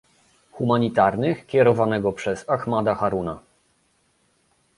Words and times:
Humanitarnych 0.51 1.45
kierowanego 1.45 2.13
przez 2.13 2.49
Ahmada 2.49 2.95
Haruna 2.95 3.39